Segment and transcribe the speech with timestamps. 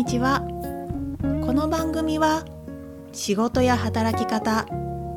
[0.00, 0.40] にちは。
[1.44, 2.46] この番組は
[3.12, 4.66] 仕事や働き方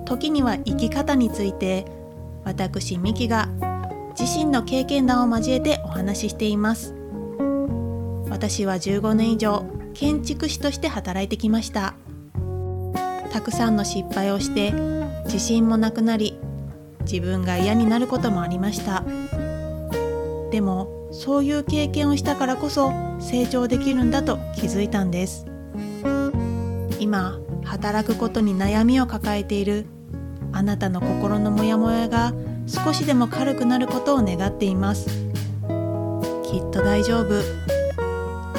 [0.03, 1.85] 時には生き方について
[2.43, 3.47] 私ミキが
[4.19, 6.93] 自身の経験談を交えてお話ししています。
[8.29, 9.63] 私は15年以上
[9.93, 11.93] 建築士として働いてきました。
[13.31, 14.73] たくさんの失敗をして
[15.27, 16.37] 自信もなくなり
[17.09, 19.05] 自分が嫌になることもありました。
[20.53, 25.47] でもそういう経験をしたからこそ成長できるんだと気づいたんです。
[26.99, 29.87] 今働くことに悩みを抱えている
[30.51, 32.35] あなたの心のモヤモヤが
[32.67, 35.09] 少しでも軽くなることを願っています。
[36.43, 37.41] きっと大丈夫。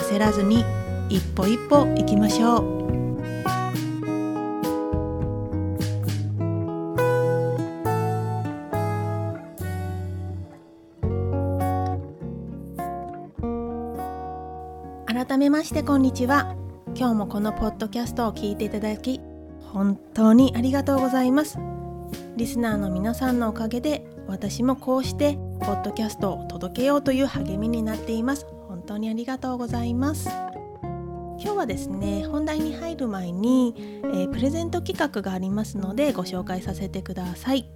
[0.01, 0.65] 焦らずに
[1.09, 2.84] 一歩一歩行きましょう。
[15.55, 16.57] ましてこんにちは。
[16.97, 19.21] 今日もこのポッドキャストを聞いていただき
[19.63, 21.61] 本当にありがとうございます。
[22.37, 28.47] リスナーの皆さんのおかげで私もこうしてポッドキャストを届けようという励みになっています。
[28.67, 30.29] 本当にありがとうございます。
[30.29, 37.71] 今日はですね本題に入る前に、えー、プレゼント企画がありますのでご紹介させてください、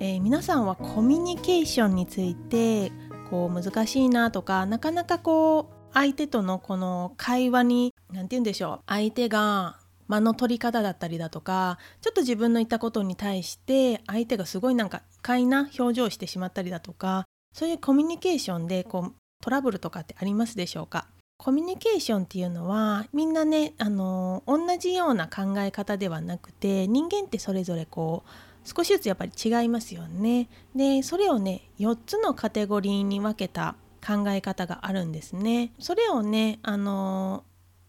[0.00, 2.92] えー、皆さんはコミュニケーションについて
[3.30, 21.06] こう難しいなとかなかなかこう相手とのこの会話に何て言うんでしょう相手が間の取り方だったりだとかちょっと自分の言ったことに対して相手がすごいなんか不快な表情をしてしまったりだとかそういうコミュニケーションでこうトラブルとかってありますでしょうか？
[21.38, 28.30] コミュニケーションっていうのはみんなねあの同じような考え方ではなくて人間ってそれぞれこう
[28.64, 30.48] 少しずつやっぱり違いますよね。
[30.76, 33.74] でそれをね4つのカテゴリーに分けた
[34.04, 35.72] 考え方があるんですね。
[35.78, 37.44] それをねあの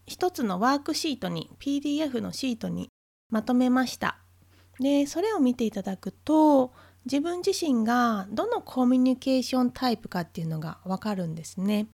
[0.06, 2.88] 一つのワークシートに PDF のシートに
[3.30, 4.18] まとめました。
[4.80, 6.72] でそれを見ていただくと
[7.04, 11.88] 自分自身がどのコミュニケーションタイプかっていうのがわかるんですね。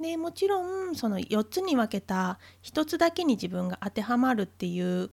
[0.00, 5.10] でもちろんその4つに分けた1つだけに自分が当てはまるっていう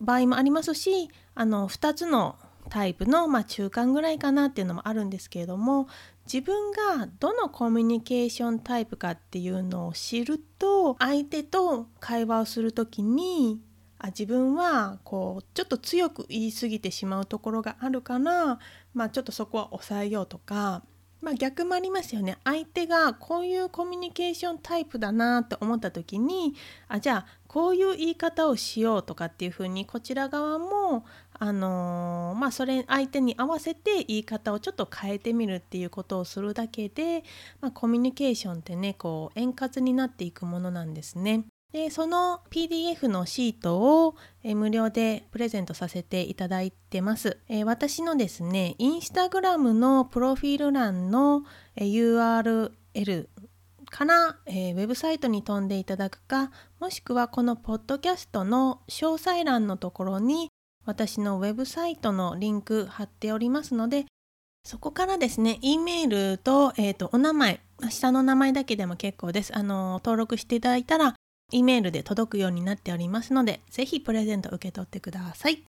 [0.00, 2.36] 場合もありますしあの2つの
[2.68, 5.86] タイプの、まあ、中間ぐらいかなっていうのもあるんですけれども
[6.26, 13.60] 自分がどのコミュニケーションタイプかっていうのを知ると相手と会話をする時に
[13.98, 18.58] あ自分はこうちょっと強く言い過ぎてしまうところがあるから、
[18.92, 20.82] まあ、ちょっとそこは抑えようとか、
[21.22, 22.36] まあ、逆もありますよね。
[22.44, 26.54] 相手がこういうコミュニケーションタイプだなって思った時に
[26.88, 31.06] あじゃあこういう言い方をしようとかっていうふうにこちら側も
[31.38, 37.24] あのー、まあそれ相手に合わせて言い方をちょっと変えてみるっていうことをするだけで、
[37.60, 41.44] まあ、コミュニケーションってねこう円滑になっていくものなんですね。
[41.72, 47.38] でその PDF のシートを、え無料でプレゼントさせていただいてます。
[47.48, 51.42] え私のですねインスタグラムのプロフィール欄の、
[51.74, 53.28] え URL
[53.90, 56.50] から、えー、ウェブサイトに飛んでいただくか
[56.80, 60.50] もしくはこのポッドキャストの詳細欄のところに
[60.86, 64.06] 私のウェブサイトのリンク貼っておりますので、
[64.64, 69.56] そこからですね、E メールと、え、ー、と、お名前、下の名前だけでも結構です。
[69.56, 71.14] あの、登録していただいたら、
[71.52, 75.62] E メールで届くようになっておりますので、ぜひプレゼント受け取ってください。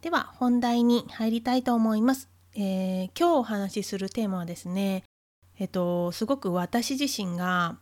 [0.00, 2.30] では、本題に入りたいと思います。
[2.54, 5.04] えー、今日お話しするテーマはですね、
[5.58, 7.78] えっと、すごく私自身が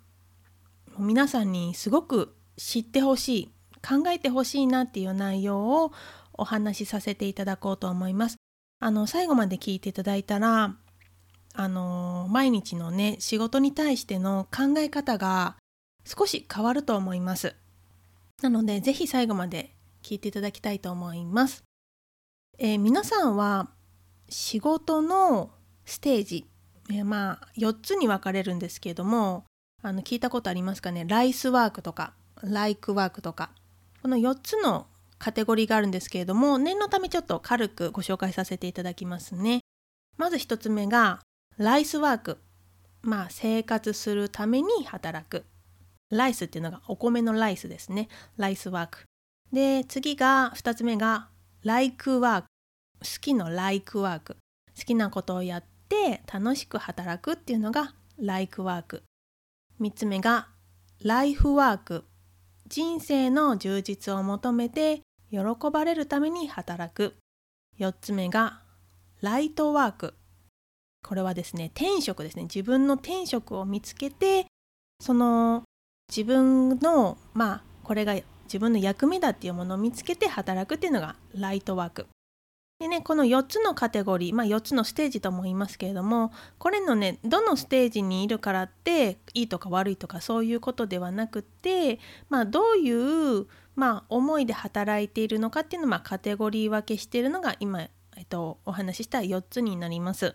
[0.99, 3.53] 皆さんにすごく知ってほしい
[3.87, 5.93] 考えてほしいなっていう内容を
[6.35, 8.37] お話しさせていただこうと思います。
[8.81, 10.77] あの最後まで聞いていただいたら
[11.55, 15.57] あの毎日のね仕事に対しての考え方が
[16.05, 17.55] 少し変わると思います。
[18.43, 21.63] なので是非最後まで聞いていただきたいと思います。
[22.59, 23.69] えー、皆さんは
[24.29, 25.51] 仕事の
[25.85, 26.47] ステージ、
[26.91, 29.45] えー、まあ4つに分かれるんですけれども
[29.83, 31.05] あの聞いたことありますかね？
[31.07, 33.51] ライスワークとかライクワークとか
[34.03, 34.87] この4つの
[35.23, 39.61] カテゴリーがあるんですけれども念のためちょっと軽くご紹介させていただきますね。
[40.17, 41.21] まず1つ目が
[41.59, 42.39] ライスワーク。
[43.03, 45.45] まあ生活するために働く。
[46.11, 48.09] ライスっていうのがお米のライスですね。
[48.37, 49.05] ライスワーク。
[49.53, 51.29] で次が2つ目が
[51.63, 52.47] ライクワーク。
[52.99, 54.39] 好きのライクワーク。
[54.77, 59.05] 好きなことをやって楽しく働くっていうのがライクワーク。
[59.81, 60.49] 3つ目が
[61.01, 62.07] ライフワーク。
[62.67, 65.03] 人生の充実を求めて
[65.33, 65.41] 喜
[65.73, 67.17] ばれるために働く。
[67.81, 68.61] 4つ目が
[69.23, 70.15] ライトワーク。
[71.03, 72.43] これはですね転職ですね。
[72.43, 74.47] 自分の転職を見つけて
[75.01, 75.65] その
[76.09, 78.15] 自分のまあこれが
[78.45, 82.07] 自分の役目だっていうものを見つけて働くっていうのがライトワーク。
[82.79, 100.35] でねこの4つのカテゴリー、まあ、4つのステージとも言いますけれどもこれのねどのステージにいるからっていいとか悪いとかそういうことではなくて、まあ、どういうまあ、思いで働いているのかっていうのを、カテゴリー分けしているのが今、えっと、お話しした4つになります。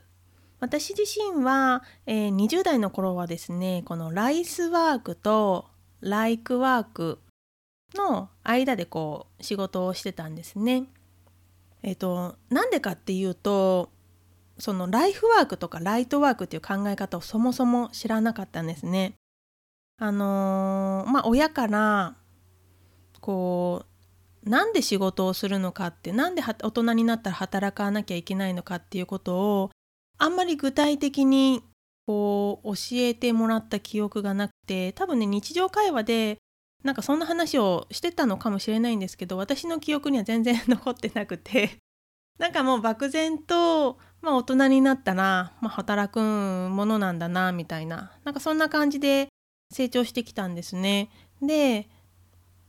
[0.60, 5.68] 私自身は、えー、20代の頃はですねこのライスワークと
[6.01, 7.19] ライクワーク
[7.95, 10.86] の間でこう仕事をしてたんですね。
[11.84, 13.89] えっ、となんでかっていうと
[14.57, 19.13] そのライフワークとかライトワークっていう考え方をそもそも知らなかったんですね。
[20.00, 22.16] あのー、まあ親から
[23.27, 23.83] こ
[24.45, 29.71] うなんで仕事をするのかってなんで大人になったら働かなきゃいけないのかっていうことを
[30.18, 31.62] あんまり具体的に
[32.06, 36.38] こう教えてもらった記憶がなくて多分ね日常会話で
[36.85, 41.79] なんかそんな話をしてたのかもしれないんですけど私の記憶には全然残ってなくて
[42.39, 49.27] なんかもう漠然と、まあ、大人になったら、まあ、働くものなんだなみたいななんかそんな感じで
[49.74, 51.09] 成長してきたんですね。
[51.41, 51.89] で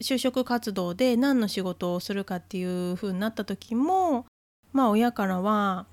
[0.00, 4.27] 就職活動で何の仕事をするかっていう風になった時も
[4.73, 5.87] まあ親からは、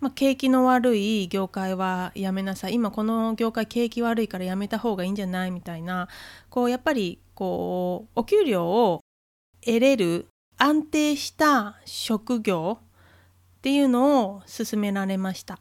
[0.00, 6.08] まあ、景気の悪い業界はやめなさい今この業界景気悪いからやめた方がいいんじゃないみたいな
[6.50, 9.00] こうやっぱりこうお給料を
[9.64, 10.26] 得れる
[10.58, 15.58] 安定した職業っていうのを勧められました。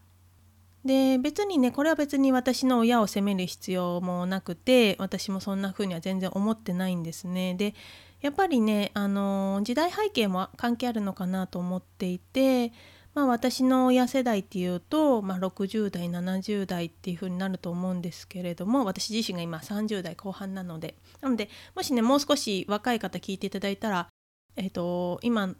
[0.85, 7.55] で別にねこれは別に私の親を責める必要もなくて私もそんな風には全然思ってないんですね。
[7.55, 7.73] で
[8.21, 12.71] やっぱりねあの時代背景も関係あるのかなと思っていて、
[13.15, 24.07] まあ、私の親世代っていうと、まあ、60代70代っていう風になると思うんですけれども私自身が今30代後半なのでなのでもしねもう少し若い方聞いていただいたら
[24.55, 25.55] えっ、と今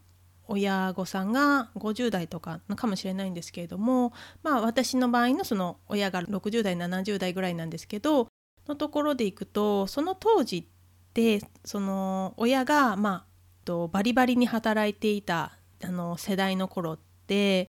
[0.47, 4.13] 親御さんが50代とかかもしれないんですけれども
[4.43, 8.27] まあ私の場合のその親が60代70代ぐらいなんですけど
[8.67, 10.65] のところでいくとその当時っ
[11.13, 17.67] てその親がまあバリバリに働いていたあの世代の頃って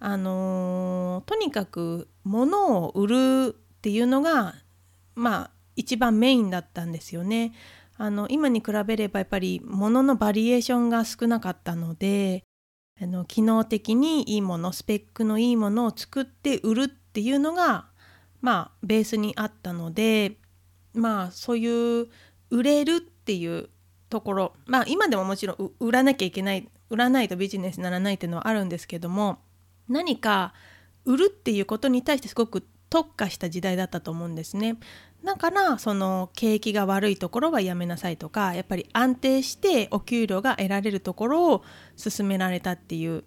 [0.00, 4.54] あのとにかく物を売るっていうのが
[5.14, 7.52] まあ一番メインだったんですよね。
[8.02, 12.44] あの今に比べればやっぱり物のバリエーションが少なかったので
[12.98, 17.88] あの機能的にいいものスペックのいいものを作って売るっていうのが
[18.40, 20.38] まあベースにあったので
[20.94, 22.08] まあそういう
[22.48, 23.68] 売れるっていう
[24.08, 29.40] ところまあ今でももちろん売らなきゃいけない売らないとビジネスにならないっていうのはあるんですけども
[29.90, 30.54] 何か
[31.04, 34.76] 売るっていうことに対してすごく特化した時代だったと思うんですね。
[35.24, 41.64] だからその景気が悪いところはやめなさいとかやっぱり安定してお給料が得られるところを
[42.02, 43.24] 勧められたっていう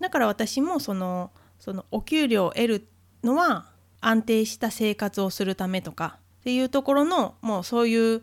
[0.00, 2.88] だから私もそのそのお給料を得る
[3.22, 3.66] のは
[4.00, 8.22] 安定した生活をするためとかっていうところのもうそういう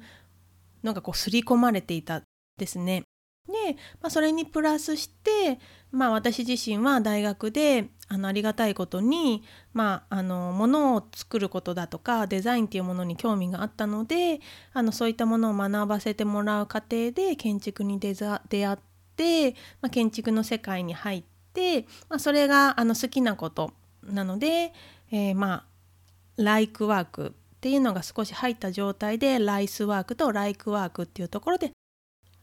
[0.83, 2.21] のがこう刷り込まれていた
[2.57, 3.03] ですね。
[3.47, 5.59] で、まあ、それにプラスして、
[5.91, 14.39] まあ、私自身は大学であのありがたいことに、まあ、あの物を作ることだとかデザインっていうものに興味があったので
[14.73, 18.37] あのそういったものを学ばせてもらう過程で建築に出会
[18.73, 18.77] っ
[19.15, 19.51] て、
[19.81, 24.73] まあ、建築の世界に入って、まあ、それがあの好きなことなので、
[25.11, 25.65] えー、まあ
[26.37, 31.71] ライクワークっていうのが少し入った状態でライスワークとライクワークっていうところで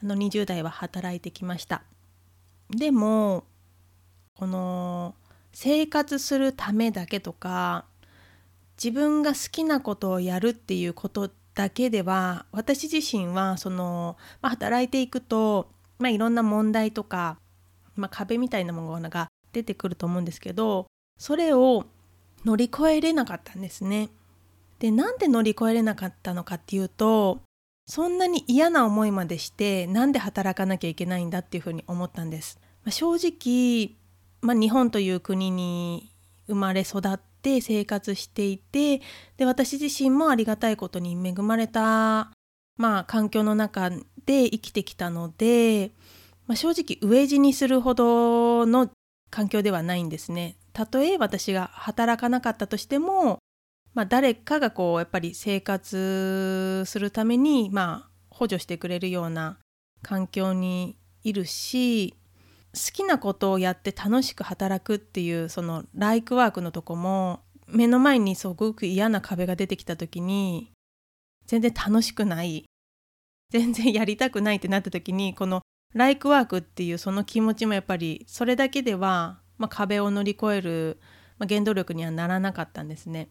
[0.03, 1.83] あの20代は働いてきました
[2.71, 3.45] でも
[4.35, 5.15] この
[5.53, 7.85] 生活するためだけとか
[8.83, 17.39] 自分が好きなことをやるっていうことだけでは私自身はその、まあ、働いていくと、まあ、いろんな問題とか、
[17.97, 20.87] まあ、壁みたいなものが出てくると思うんですけど
[21.19, 21.85] それを
[22.47, 24.09] 乗り越えれなかったんですね。
[24.79, 27.43] でなんで乗り越えれなかったのかっていうと
[27.91, 32.61] そんなに嫌な思いまでしてなんで働かなきゃいけないんだっていうふうに思ったんです。
[32.85, 33.97] まあ、正直、
[34.43, 36.13] まあ、日本という国に
[36.47, 39.03] 生まれ育って生活していて
[39.37, 42.31] で私自身もありがたいことに恵まれた、
[42.77, 45.91] まあ、環境の中で生きてきたので、
[46.47, 48.89] まあ、正直飢え死にするほどの
[49.31, 50.57] 環境ではないんですね。
[50.73, 53.41] たとえ私が働かなかったとしても
[53.95, 59.59] まあ、誰かがこうやっぱり生活するためにまあ補助してくれるような
[60.03, 62.15] 環境にいるし
[62.73, 70.71] 好きなことをやって楽しく働くっていうそのライクワークのとこも目の前にすごく嫌な壁が出てきた時に
[71.47, 72.65] 全然楽しくない
[73.51, 81.01] 全然やりたくないってなった時にこのライクワークっていうその気持ちもやっぱりそれだけでは、まあ、壁を乗り越える、
[81.39, 83.31] まあ、原動力にはならなかったんですね。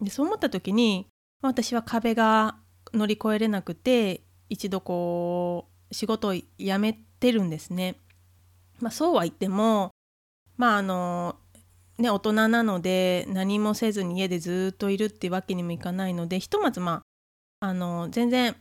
[0.00, 1.06] でそう思った時に
[1.42, 2.56] 私は壁が
[2.92, 6.46] 乗り越えれなくて一度こう仕事を辞
[6.78, 7.96] めてるんですね。
[8.80, 9.90] まあ、そうは言っても
[10.56, 11.36] まああの
[11.98, 17.02] ね大人なので何もせずに家でずっといるっていうわけにもいかないのでひとまずま
[17.60, 18.56] ああの全然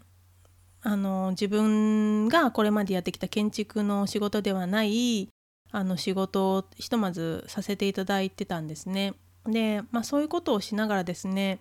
[0.81, 5.29] あの自分がこれまでやってきた建築の仕事ではない
[5.71, 9.13] あの仕事をひとまずさせていただいてたんですね。
[9.51, 11.59] で、まあ、そういうことをしながらですね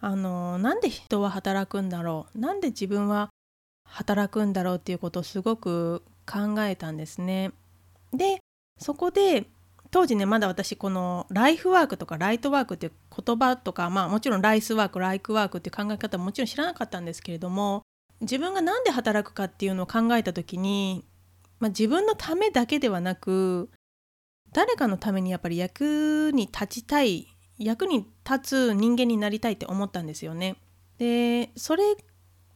[0.00, 3.30] あのなんで人は働くんだろうなんで自分は
[3.84, 7.52] 働くんだろうっていうことをすごく考えたんですね。
[8.12, 8.38] で
[8.78, 9.46] そこで
[9.90, 12.92] 当時ねまだ私このライフワークとかライトワークっていう
[13.24, 17.82] 言葉とかまあもちろんライスワークライクワークっていう考え方ももちろん知らなかったんですけれども
[18.20, 21.04] 自分が何で働くかっていうのを考えた時に、
[21.58, 23.70] まあ、自分のためだけではなく
[24.52, 27.28] 誰かのためにやっぱり役に立ちたい
[27.58, 30.56] 役に立つ人間になりたいって思ったんですよね。
[30.98, 31.96] でそれ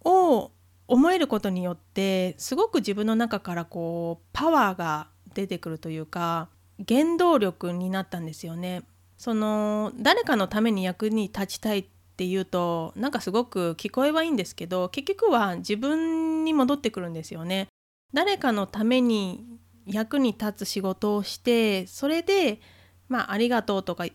[0.05, 0.51] を
[0.87, 6.49] 思えることによってすごく自分の中からこうパワーが出てくるというか
[6.89, 8.83] 原動力になったんですよね。
[9.17, 11.87] その誰かのために役に立ちたいっ
[12.17, 17.69] ていうとなんかすごく聞こえはいいんですけど結局は自分に戻ってくるんですよね。
[18.13, 19.54] 誰かのために
[19.87, 22.61] 役に立つ仕事をしてそれで
[23.09, 24.07] まあありがとうとか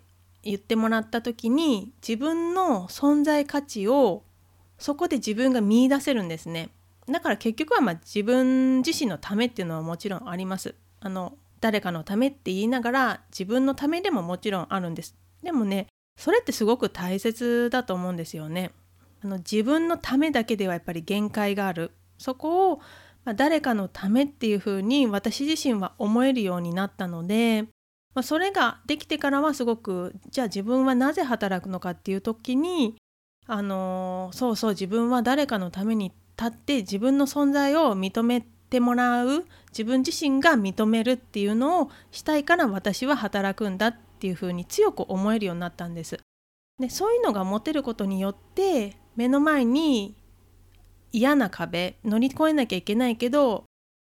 [0.43, 4.23] 言ってもらった時に自分の存在価値を
[4.77, 6.69] そこで自分が見いだせるんですね。
[7.07, 10.75] だから結局はま自分自身のためっていうのはもちろんあります。
[11.01, 18.71] あの誰かのためって言いながら自分のためでももちろんあるんですでもねそれってすごく大切だと思うんですよね
[19.23, 22.81] あの自分のためだけではやっぱり限界があるそこを、
[23.25, 27.63] まあ、誰かのためっていうふうに私自身は思えるようになったので、
[28.13, 32.95] まあ、それができてからはすごくじゃあ自分はなぜ働くのかっていう時に
[33.45, 46.19] あのそうそう自分は誰かのために立って自分の存在を認めてもらう自分自身が認めるっていうのをしたいから私は働くんだっていうふうに強く思えるようになったんです。
[46.79, 50.15] でそういうのが持てることによって目の前に
[51.11, 53.65] 嫌な壁乗り越えなきゃいけないけど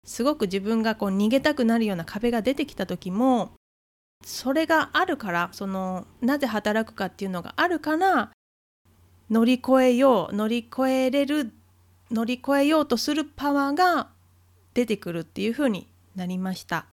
[0.06, 3.52] すごく自分がこう逃げたくなるような壁が出てきた時も
[4.24, 8.32] それがあるからそのなぜ働くかっていうのがあるから
[9.30, 11.52] 乗り越えよう乗り越えれる
[12.10, 14.10] 乗り越えようとするパワーが
[14.74, 16.86] 出てくるっていう風になりました。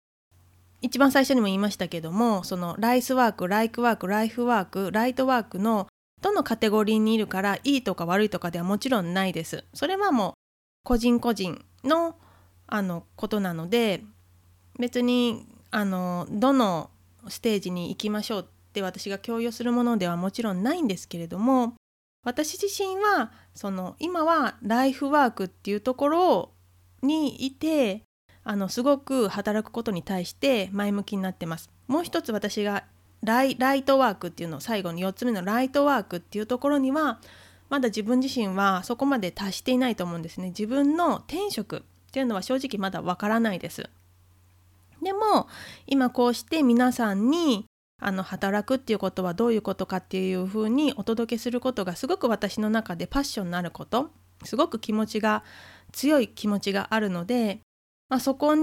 [0.81, 5.87] 一番最初にも言いましたけどもそのライスワークライクワークライフワークライトワークの
[6.23, 10.33] どのカテゴリーにいるからいいとか悪いとかではもちろんないですそれはもう
[10.85, 12.17] 個人個人の
[12.67, 14.03] あのことなので
[14.79, 16.91] 別にあのどの
[17.29, 21.75] ステージに行きましょうって私が共有するものではもちろんないんですけれども
[22.25, 26.51] 私自身はその今はライフワークっていうところ
[27.03, 28.05] にいて
[28.45, 31.71] あのすごく働くことに対して前向きになってます。
[31.87, 32.85] もう一つ私が
[33.25, 37.21] ライライトワークっていうの最後に4つ目のライトワークっていうところには
[37.71, 40.49] まだ自分自身はそこまで達していないと思うんですね。
[40.49, 41.81] 自分の転職っ
[42.13, 43.89] ていうのは正直まだわからないです。
[45.03, 45.49] でも
[45.87, 47.65] 今こうして皆さんに
[48.01, 54.11] あの働くっていうことはどういうことかっていうふうにお届けすることがすごく私の中でパッションになること
[54.45, 55.45] すごく気持ちが
[55.93, 57.61] 強い気持ちがあるので、
[58.09, 58.55] まあ、そこ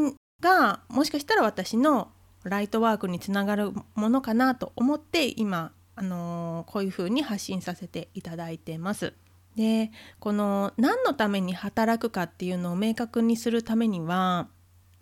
[0.41, 2.11] がもしかしたら私の
[2.43, 9.13] ライトワークにつながるものかなと思って今、あのー、こういうふうに発信させていただいてます。
[9.55, 14.47] でこの何のために働くかっていうのを明確にするためには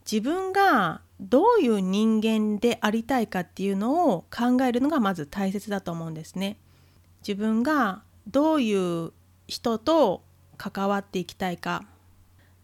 [0.10, 6.58] 自分がどういう人間でありたいかっていうのを考えるのがまず大切だと思うんですね。
[7.28, 9.12] 自分がどういう
[9.48, 10.24] 人と
[10.58, 11.84] 関わっていきたいか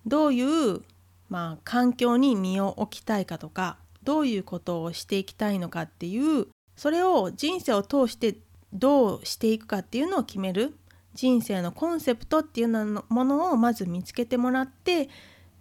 [0.05, 0.81] どういう、
[1.29, 8.37] まあ、環境に身を置きたいかとかどういうことをしていきたいのかっていうそれを人生を通して
[8.73, 10.75] どうしていくかっていうのを決める
[11.13, 15.09] 人生のコンセプトっていうものをまず見つけてもらって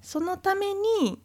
[0.00, 1.20] そのために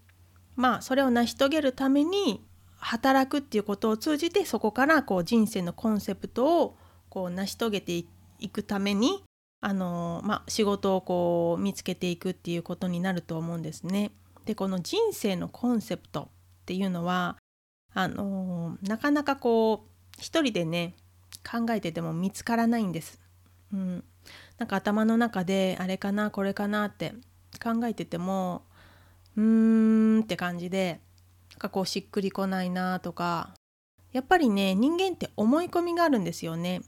[0.56, 2.44] まあそれを成し遂げるために
[2.78, 6.78] 働くっていうことを通じてそこからこう人生のコンセプトを
[7.10, 8.04] こう成し遂げて
[8.40, 9.24] いくために
[9.60, 14.12] あのまあ、仕事をこう見つけていくっていうことになると思うんですね。
[14.46, 16.30] でこの人生のコンセプト
[16.68, 17.38] っていうのは
[17.94, 20.96] あのなかなかこう一人でね
[21.50, 23.22] 考えてても見つからないんです。
[23.72, 24.04] うん、
[24.58, 27.14] なんか頭の中であれかなこれかなって
[27.64, 28.64] 考えてても
[29.38, 31.00] うーんって感じで
[31.52, 33.54] なんかこうしっくりこないなとか
[34.12, 36.82] やっぱりね人間って思い込みがあるんですよね。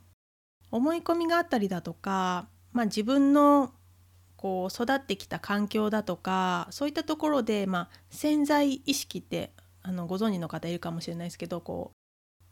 [0.72, 3.72] 思い込みがあったりだとか、まあ、自分の
[4.36, 12.00] こう育ってきた環境だとかそういったところで、まあ、潜在意識ってあのご存知の方いるかもしれないですけどこう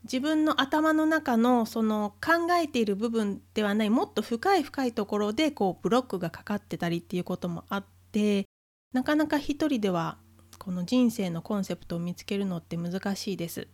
[0.04, 8.46] 自分の頭の中のその考えている部分ではないもっと深い深いところでこうブロックがかかってたりっていうこともあって
[8.94, 10.18] なかなか一人では
[10.58, 13.68] この人生のコンセプトを見つけるのって難しいです。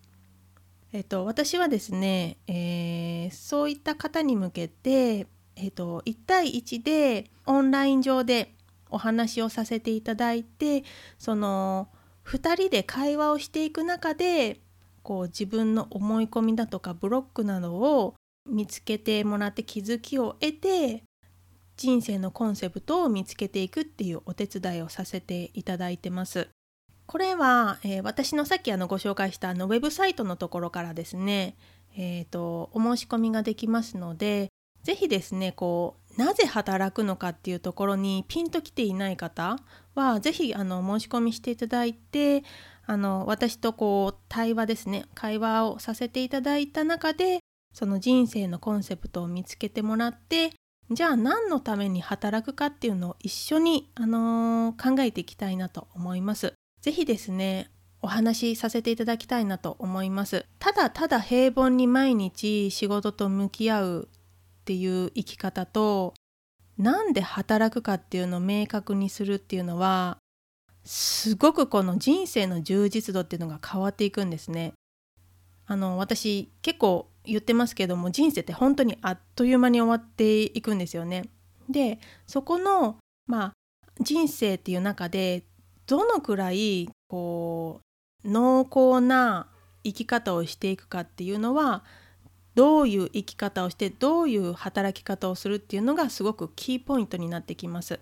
[0.91, 8.53] えっと、私はですね、えー、そういった方に向けて、えっと、1対1でオンライン上で
[8.91, 10.83] お話をさせていただいて
[11.17, 11.87] その
[12.25, 14.61] 2人で会話をしていく中で
[15.01, 18.15] こう自分の思い込みだとかブロックなどを
[18.49, 21.03] 見つけてもらって気づきを得て
[21.75, 26.49] 人生のコンセプトを見つけていくっていうお手伝いをさせていただいてます。
[27.05, 31.57] これは、えー、私のさっきあのご紹介したあのウェブサイトのところからですね、
[31.97, 34.49] えーと、お申し込みができますので
[34.83, 39.57] 是非ですねこうなぜ働くのかっていうところにピンときていない方
[39.95, 42.43] は是非あの申し込みしていただいて
[42.85, 47.39] あの私とこう対話ですね会話をさせていただいた中で
[47.73, 50.51] その人生のコンセプトを見つけてもらって
[50.91, 56.53] じゃあ何のために働くかっていうのを一緒に、あのー、考えていきたいなと思います。
[56.81, 57.71] ぜひですね
[58.03, 66.13] お話しさせていただきたいなと思いますただただ平凡に毎日仕事と向き合うっていう生き方と
[66.77, 70.17] なんで働くかっていうのを明確にするっていうのは
[70.83, 74.73] すごくこの人生の充実度っていうのが変わっていくんですね。
[75.65, 81.29] あの私結構言ってますけども人生って本当にあっという間に終わっていくんですよね。
[81.69, 83.53] でそこのまあ
[84.01, 85.43] 人生っていう中で
[85.85, 87.79] どのくらいこ
[88.25, 89.47] う濃厚な
[89.83, 91.83] 生き方をしていくかっていうのは
[92.55, 97.99] どういう生き方をしてどういう働き方をするっていうのがすごくキーポイントになってきます。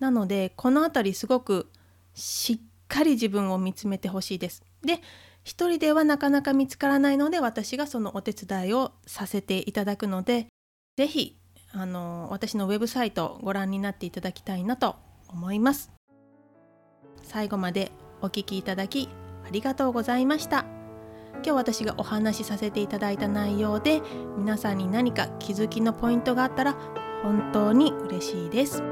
[0.00, 1.70] なのでこの辺りすごく
[2.14, 4.62] しっかり自分を見つめてほしいです。
[4.82, 5.00] で
[5.44, 10.46] 一人ではなかなか見つからないので私がそのお手伝いをさせていただくので
[10.96, 11.38] 是非
[11.72, 14.96] あの私のウェブサイトをご覧になっていただきたいなと
[15.28, 15.92] 思います。
[17.22, 17.92] 最後まで
[18.22, 19.08] お聴きいただき
[19.46, 20.79] ありがとうございました
[21.44, 24.02] 今日私がお話しさせていただいた内容で
[24.36, 26.76] 皆さんに何か気づきのポイントがあったら
[27.22, 28.82] 本当に嬉しいです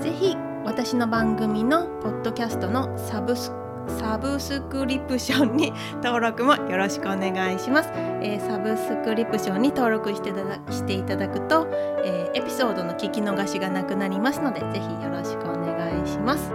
[0.00, 3.52] 是非私の番組のポッドキャストのサブス
[3.98, 7.90] サブスクリプションに 登録もよろしくお願いします。
[8.22, 11.66] えー、サブスクリプションに登録していただしていただくと、
[12.04, 16.52] えー、エピソードの聞き逃しがなくなりますので、ぜひよろしくお願いします。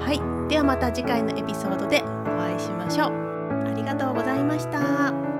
[0.00, 5.35] はいではまた次回のエピソードでお会いしましょうありがとうございました。